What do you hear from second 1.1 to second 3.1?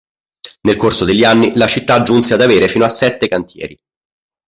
anni la città giunse ad avere fino a